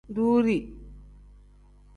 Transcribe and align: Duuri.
Duuri. 0.15 0.59